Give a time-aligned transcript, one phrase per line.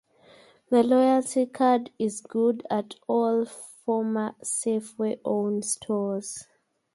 [0.71, 6.47] The loyalty card is good at all former Safeway-owned stores.